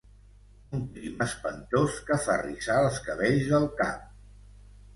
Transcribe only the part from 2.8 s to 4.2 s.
els cabells del cap!